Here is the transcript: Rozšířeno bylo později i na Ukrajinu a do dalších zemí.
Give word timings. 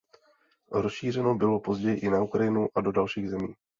Rozšířeno 0.71 1.35
bylo 1.35 1.59
později 1.59 1.95
i 1.99 2.09
na 2.09 2.23
Ukrajinu 2.23 2.67
a 2.75 2.81
do 2.81 2.91
dalších 2.91 3.29
zemí. 3.29 3.53